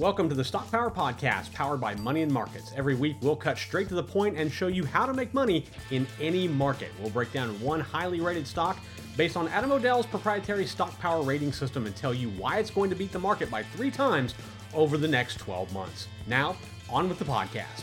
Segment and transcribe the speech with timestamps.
[0.00, 2.72] Welcome to the Stock Power Podcast, powered by Money and Markets.
[2.74, 5.66] Every week, we'll cut straight to the point and show you how to make money
[5.90, 6.88] in any market.
[6.98, 8.78] We'll break down one highly rated stock
[9.18, 12.88] based on Adam O'Dell's proprietary stock power rating system and tell you why it's going
[12.88, 14.34] to beat the market by three times
[14.72, 16.08] over the next 12 months.
[16.26, 16.56] Now,
[16.88, 17.82] on with the podcast.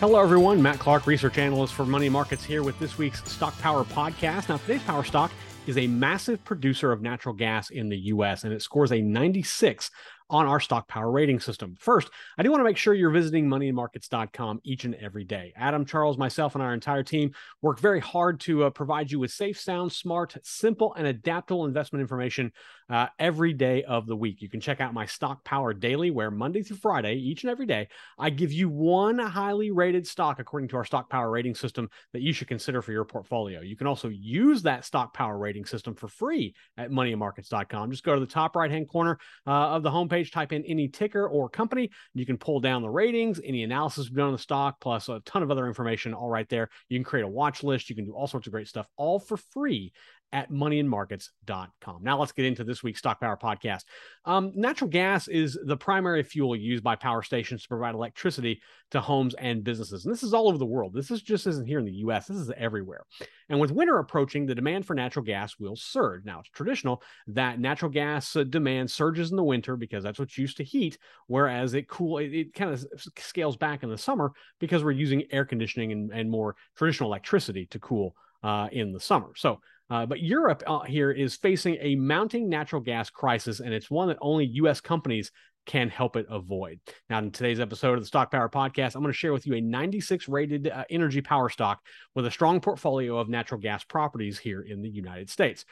[0.00, 0.60] Hello, everyone.
[0.60, 4.48] Matt Clark, research analyst for Money Markets, here with this week's Stock Power Podcast.
[4.48, 5.30] Now, today's Power Stock
[5.70, 9.90] is a massive producer of natural gas in the US, and it scores a 96
[10.28, 11.76] on our stock power rating system.
[11.78, 15.52] First, I do want to make sure you're visiting moneyandmarkets.com each and every day.
[15.56, 19.30] Adam, Charles, myself, and our entire team work very hard to uh, provide you with
[19.30, 22.52] safe, sound, smart, simple, and adaptable investment information
[22.90, 24.42] uh, every day of the week.
[24.42, 27.66] You can check out my Stock Power Daily, where Monday through Friday, each and every
[27.66, 31.88] day, I give you one highly rated stock according to our Stock Power rating system
[32.12, 33.60] that you should consider for your portfolio.
[33.60, 37.90] You can also use that Stock Power rating system for free at moneyandmarkets.com.
[37.90, 40.88] Just go to the top right hand corner uh, of the homepage type in any
[40.88, 41.90] ticker or company.
[42.14, 45.20] You can pull down the ratings, any analysis we've done on the stock, plus a
[45.24, 46.68] ton of other information all right there.
[46.88, 47.88] You can create a watch list.
[47.88, 49.92] You can do all sorts of great stuff, all for free
[50.32, 52.02] at moneyandmarkets.com.
[52.02, 53.84] Now let's get into this week's Stock Power podcast.
[54.24, 58.60] Um, natural gas is the primary fuel used by power stations to provide electricity
[58.92, 60.04] to homes and businesses.
[60.04, 60.92] And this is all over the world.
[60.94, 62.26] This is just isn't here in the US.
[62.26, 63.04] This is everywhere.
[63.48, 66.24] And with winter approaching, the demand for natural gas will surge.
[66.24, 70.38] Now it's traditional that natural gas uh, demand surges in the winter because that's what's
[70.38, 72.84] used to heat, whereas it cool it, it kind of
[73.18, 77.66] scales back in the summer because we're using air conditioning and, and more traditional electricity
[77.66, 79.32] to cool uh, in the summer.
[79.36, 83.90] So uh, but Europe uh, here is facing a mounting natural gas crisis, and it's
[83.90, 84.80] one that only U.S.
[84.80, 85.32] companies
[85.66, 86.80] can help it avoid.
[87.08, 89.54] Now, in today's episode of the Stock Power Podcast, I'm going to share with you
[89.54, 91.80] a 96 rated uh, energy power stock
[92.14, 95.64] with a strong portfolio of natural gas properties here in the United States.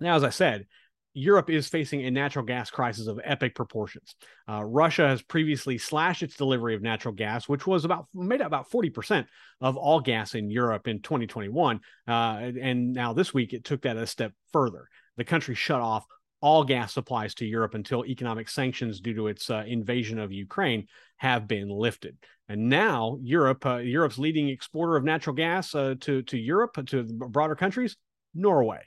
[0.00, 0.66] Now, as I said,
[1.12, 4.14] Europe is facing a natural gas crisis of epic proportions.
[4.48, 8.46] Uh, Russia has previously slashed its delivery of natural gas, which was about made up
[8.46, 9.26] about 40%
[9.60, 11.80] of all gas in Europe in 2021.
[12.06, 12.12] Uh,
[12.60, 14.88] and now this week, it took that a step further.
[15.16, 16.06] The country shut off
[16.40, 20.86] all gas supplies to Europe until economic sanctions due to its uh, invasion of Ukraine
[21.18, 22.16] have been lifted.
[22.48, 27.04] And now Europe, uh, Europe's leading exporter of natural gas uh, to to Europe to
[27.04, 27.96] broader countries,
[28.34, 28.80] Norway.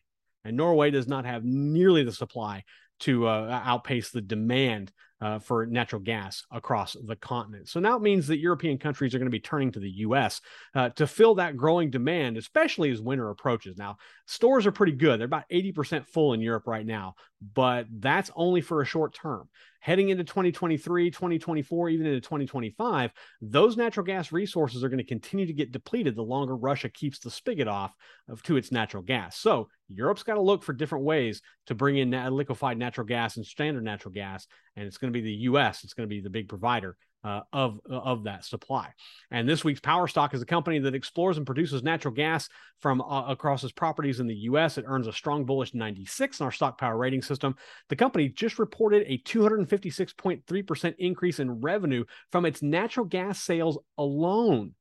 [0.45, 2.63] And Norway does not have nearly the supply
[3.01, 4.91] to uh, outpace the demand
[5.23, 7.69] uh, for natural gas across the continent.
[7.69, 10.41] So now it means that European countries are going to be turning to the US
[10.75, 13.77] uh, to fill that growing demand, especially as winter approaches.
[13.77, 15.19] Now, stores are pretty good.
[15.19, 17.15] They're about 80% full in Europe right now,
[17.53, 19.49] but that's only for a short term
[19.83, 23.11] heading into 2023, 2024, even into 2025,
[23.41, 27.19] those natural gas resources are going to continue to get depleted the longer Russia keeps
[27.19, 27.93] the spigot off
[28.29, 29.37] of, to its natural gas.
[29.37, 33.45] So Europe's got to look for different ways to bring in liquefied natural gas and
[33.45, 34.47] standard natural gas.
[34.77, 37.41] And it's going to be the US, it's going to be the big provider uh,
[37.51, 38.89] of of that supply.
[39.31, 43.01] And this week's Power Stock is a company that explores and produces natural gas from
[43.01, 44.77] uh, across its properties in the U.S.
[44.77, 47.55] It earns a strong bullish 96 in our stock power rating system.
[47.89, 53.77] The company just reported a 256.3 percent increase in revenue from its natural gas sales
[53.97, 54.73] alone.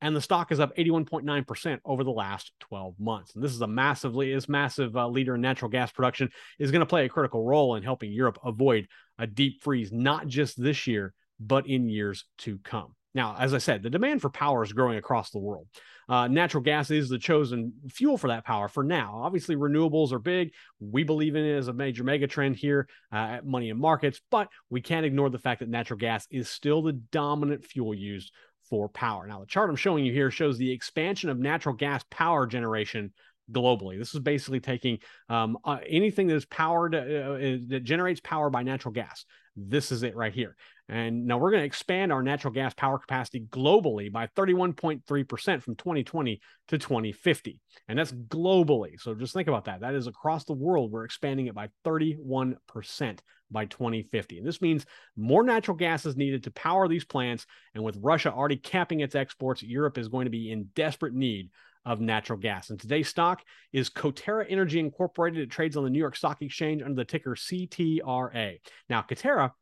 [0.00, 3.34] And the stock is up 81.9% over the last 12 months.
[3.34, 6.80] And this is a massively, this massive uh, leader in natural gas production is going
[6.80, 8.86] to play a critical role in helping Europe avoid
[9.18, 12.94] a deep freeze, not just this year, but in years to come.
[13.14, 15.66] Now, as I said, the demand for power is growing across the world.
[16.08, 19.20] Uh, natural gas is the chosen fuel for that power for now.
[19.22, 20.52] Obviously, renewables are big.
[20.80, 24.20] We believe in it as a major mega trend here uh, at Money and Markets,
[24.30, 28.32] but we can't ignore the fact that natural gas is still the dominant fuel used
[28.70, 29.26] for power.
[29.26, 33.12] Now, the chart I'm showing you here shows the expansion of natural gas power generation
[33.50, 33.98] globally.
[33.98, 34.98] This is basically taking
[35.28, 39.24] um, uh, anything that is powered, uh, uh that generates power by natural gas.
[39.58, 40.56] This is it right here.
[40.88, 45.74] And now we're going to expand our natural gas power capacity globally by 31.3% from
[45.74, 47.60] 2020 to 2050.
[47.88, 48.98] And that's globally.
[48.98, 49.80] So just think about that.
[49.80, 50.90] That is across the world.
[50.90, 52.56] We're expanding it by 31%
[53.50, 54.38] by 2050.
[54.38, 54.86] And this means
[55.16, 57.46] more natural gas is needed to power these plants.
[57.74, 61.50] And with Russia already capping its exports, Europe is going to be in desperate need
[61.84, 62.70] of natural gas.
[62.70, 63.42] And today's stock
[63.72, 65.40] is Coterra Energy Incorporated.
[65.40, 68.58] It trades on the New York Stock Exchange under the ticker CTRA.
[68.88, 69.52] Now, Coterra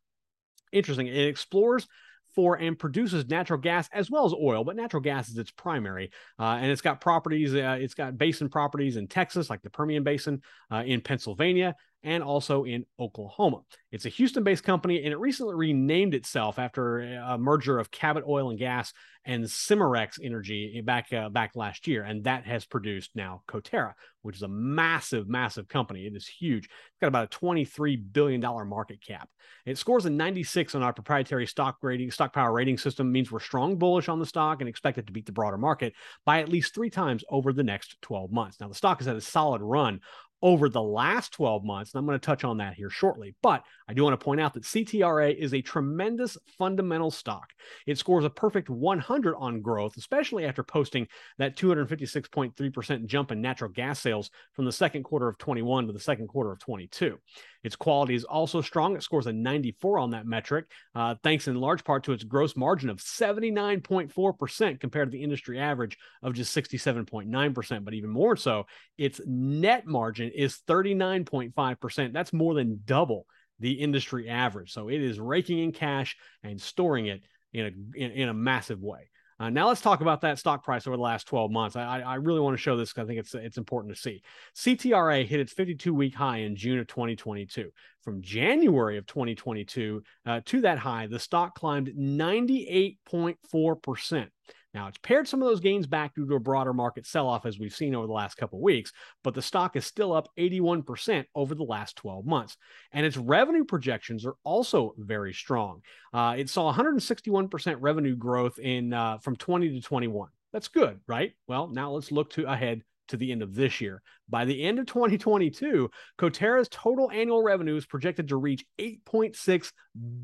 [0.72, 1.06] interesting.
[1.06, 1.86] It explores
[2.34, 6.10] for and produces natural gas as well as oil, but natural gas is its primary.
[6.38, 10.04] Uh, and it's got properties, uh, it's got basin properties in Texas, like the Permian
[10.04, 11.74] Basin, uh, in Pennsylvania,
[12.06, 13.60] and also in Oklahoma.
[13.92, 18.24] It's a Houston based company and it recently renamed itself after a merger of Cabot
[18.26, 18.94] Oil and Gas
[19.26, 23.92] and Cimarex Energy back uh, back last year, and that has produced now Coterra,
[24.22, 26.06] which is a massive, massive company.
[26.06, 26.66] It is huge.
[26.66, 29.28] It's got about a twenty-three billion dollar market cap.
[29.64, 33.10] It scores a ninety-six on our proprietary stock rating, stock power rating system.
[33.10, 35.94] Means we're strong bullish on the stock and expect it to beat the broader market
[36.24, 38.60] by at least three times over the next twelve months.
[38.60, 40.00] Now the stock has had a solid run
[40.42, 41.92] over the last 12 months.
[41.92, 43.34] And I'm going to touch on that here shortly.
[43.42, 47.50] But I do want to point out that CTRA is a tremendous fundamental stock.
[47.86, 53.70] It scores a perfect 100 on growth, especially after posting that 256.3% jump in natural
[53.70, 57.18] gas sales from the second quarter of 21 to the second quarter of 22.
[57.66, 58.94] Its quality is also strong.
[58.94, 62.54] It scores a 94 on that metric, uh, thanks in large part to its gross
[62.54, 67.84] margin of 79.4% compared to the industry average of just 67.9%.
[67.84, 68.66] But even more so,
[68.96, 72.12] its net margin is 39.5%.
[72.12, 73.26] That's more than double
[73.58, 74.72] the industry average.
[74.72, 78.80] So it is raking in cash and storing it in a in, in a massive
[78.80, 79.10] way.
[79.38, 81.76] Uh, now let's talk about that stock price over the last 12 months.
[81.76, 84.22] I, I really want to show this because I think it's it's important to see.
[84.56, 87.70] CTRA hit its 52 week high in June of 2022.
[88.02, 94.30] From January of 2022 uh, to that high, the stock climbed 98.4 percent.
[94.76, 97.46] Now, it's pared some of those gains back due to a broader market sell off
[97.46, 98.92] as we've seen over the last couple of weeks,
[99.24, 102.58] but the stock is still up 81% over the last 12 months.
[102.92, 105.80] And its revenue projections are also very strong.
[106.12, 110.28] Uh, it saw 161% revenue growth in uh, from 20 to 21.
[110.52, 111.32] That's good, right?
[111.48, 114.02] Well, now let's look to ahead to the end of this year.
[114.28, 119.72] By the end of 2022, Coterra's total annual revenue is projected to reach $8.6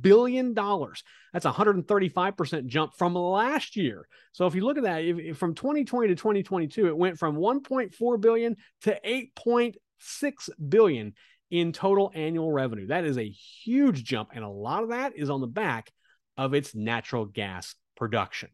[0.00, 0.54] billion.
[0.54, 4.06] That's a 135% jump from last year.
[4.32, 7.36] So if you look at that, if, if from 2020 to 2022, it went from
[7.36, 11.14] 1.4 billion to 8.6 billion
[11.50, 12.86] in total annual revenue.
[12.86, 14.30] That is a huge jump.
[14.34, 15.90] And a lot of that is on the back
[16.36, 18.48] of its natural gas production.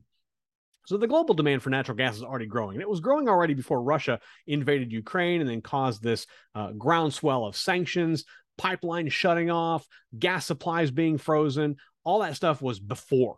[0.89, 2.77] So the global demand for natural gas is already growing.
[2.77, 7.45] And it was growing already before Russia invaded Ukraine and then caused this uh, groundswell
[7.45, 8.25] of sanctions,
[8.59, 9.87] pipelines shutting off,
[10.19, 11.77] gas supplies being frozen.
[12.05, 13.37] All that stuff was before.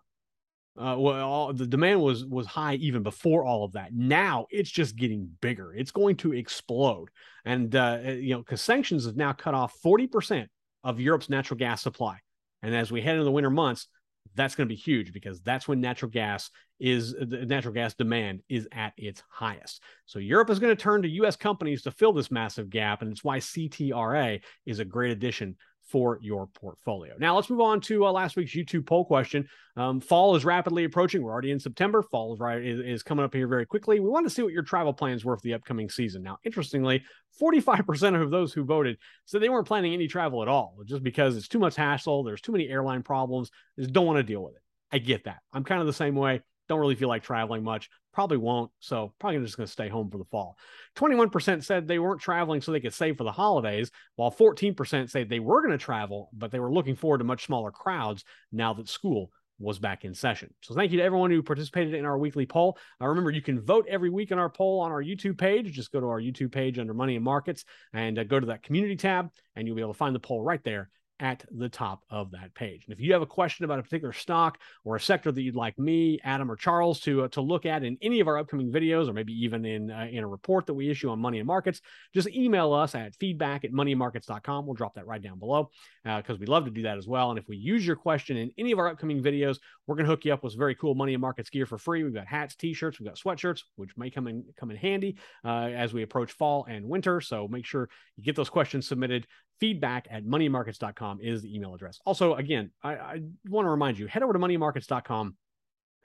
[0.79, 3.93] Uh, well, all, the demand was was high even before all of that.
[3.93, 5.75] Now it's just getting bigger.
[5.75, 7.09] It's going to explode,
[7.45, 10.49] and uh, you know, because sanctions have now cut off forty percent
[10.85, 12.19] of Europe's natural gas supply.
[12.63, 13.89] And as we head into the winter months,
[14.35, 17.95] that's going to be huge because that's when natural gas is uh, the natural gas
[17.95, 19.83] demand is at its highest.
[20.07, 23.11] So Europe is going to turn to US companies to fill this massive gap and
[23.11, 25.57] it's why CTRA is a great addition
[25.91, 27.15] for your portfolio.
[27.19, 29.49] Now, let's move on to uh, last week's YouTube poll question.
[29.77, 31.23] Um, fall is rapidly approaching.
[31.23, 32.03] We're already in September.
[32.03, 33.99] Fall is right is, is coming up here very quickly.
[33.99, 36.23] We want to see what your travel plans were for the upcoming season.
[36.23, 37.03] Now, interestingly,
[37.41, 41.37] 45% of those who voted said they weren't planning any travel at all, just because
[41.37, 42.23] it's too much hassle.
[42.23, 43.51] There's too many airline problems.
[43.79, 44.63] Just don't want to deal with it.
[44.93, 45.39] I get that.
[45.53, 46.41] I'm kind of the same way.
[46.69, 47.91] Don't really feel like traveling much.
[48.13, 48.71] Probably won't.
[48.81, 50.57] So probably just going to stay home for the fall.
[50.97, 55.29] 21% said they weren't traveling so they could save for the holidays, while 14% said
[55.29, 58.73] they were going to travel, but they were looking forward to much smaller crowds now
[58.75, 59.31] that school
[59.61, 60.53] was back in session.
[60.63, 62.79] So thank you to everyone who participated in our weekly poll.
[63.01, 65.71] Uh, remember, you can vote every week in our poll on our YouTube page.
[65.71, 68.63] Just go to our YouTube page under Money and Markets and uh, go to that
[68.63, 70.89] community tab, and you'll be able to find the poll right there
[71.21, 72.85] at the top of that page.
[72.87, 75.55] And if you have a question about a particular stock or a sector that you'd
[75.55, 78.73] like me, Adam, or Charles to uh, to look at in any of our upcoming
[78.73, 81.47] videos, or maybe even in uh, in a report that we issue on Money and
[81.47, 81.83] Markets,
[82.15, 84.67] just email us at feedback at moneyandmarkets.com.
[84.67, 85.71] We'll drop that right down below
[86.03, 87.31] because uh, we love to do that as well.
[87.31, 90.11] And if we use your question in any of our upcoming videos, we're going to
[90.11, 92.03] hook you up with very cool Money and Markets gear for free.
[92.03, 95.69] We've got hats, t-shirts, we've got sweatshirts, which may come in come in handy uh,
[95.75, 97.21] as we approach fall and winter.
[97.21, 99.27] So make sure you get those questions submitted
[99.61, 102.01] feedback at moneymarkets.com is the email address.
[102.05, 105.37] Also, again, I, I want to remind you head over to moneymarkets.com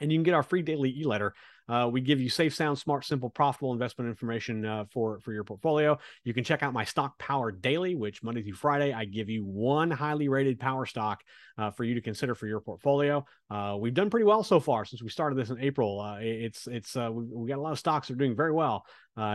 [0.01, 1.33] and you can get our free daily e-letter
[1.67, 5.43] uh, we give you safe, sound, smart, simple, profitable investment information uh, for for your
[5.43, 5.98] portfolio.
[6.24, 9.43] You can check out my Stock Power Daily, which Monday through Friday I give you
[9.43, 11.24] one highly rated power stock
[11.57, 13.25] uh, for you to consider for your portfolio.
[13.50, 16.00] Uh, we've done pretty well so far since we started this in April.
[16.00, 18.51] Uh, it's it's uh, we, we, got a lot of stocks that are doing very
[18.51, 18.86] well,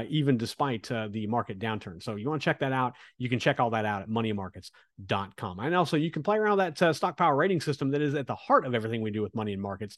[0.09, 2.03] even despite the market downturn.
[2.03, 2.95] So you want to check that out?
[3.19, 5.61] You can check all that out at moneymarkets.com.
[5.61, 8.35] And also you can play around that stock power rating system that is at the
[8.35, 9.97] heart of everything we do with money and markets.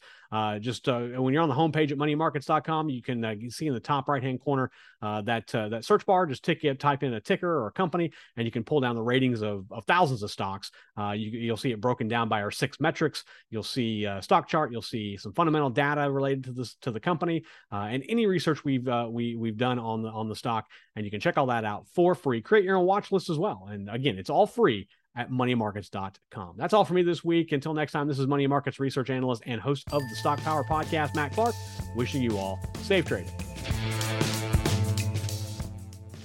[0.60, 2.88] just when you're on the homepage at Money moneymarkets.com.
[2.88, 6.06] You can uh, see in the top right hand corner uh, that uh, that search
[6.06, 6.26] bar.
[6.26, 6.78] Just tick, it.
[6.78, 9.66] type in a ticker or a company, and you can pull down the ratings of,
[9.70, 10.70] of thousands of stocks.
[10.98, 13.24] Uh, you, will see it broken down by our six metrics.
[13.50, 14.72] You'll see a stock chart.
[14.72, 18.64] You'll see some fundamental data related to this to the company uh, and any research
[18.64, 20.66] we've uh, we we've done on the on the stock.
[20.96, 22.42] And you can check all that out for free.
[22.42, 23.68] Create your own watch list as well.
[23.70, 26.54] And again, it's all free at moneymarkets.com.
[26.56, 27.52] That's all for me this week.
[27.52, 30.64] Until next time, this is Money Markets research analyst and host of the Stock Power
[30.64, 31.54] podcast, Matt Clark,
[31.94, 33.30] wishing you all safe trading.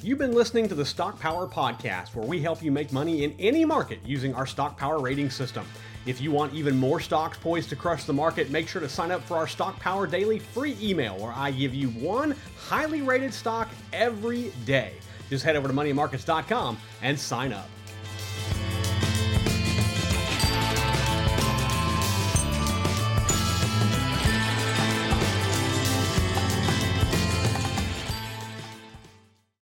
[0.01, 3.36] You've been listening to the Stock Power podcast, where we help you make money in
[3.39, 5.65] any market using our Stock Power rating system.
[6.06, 9.12] If you want even more stocks poised to crush the market, make sure to sign
[9.12, 13.34] up for our Stock Power Daily free email, where I give you one highly rated
[13.34, 14.94] stock every day.
[15.29, 17.67] Just head over to moneymarkets.com and sign up.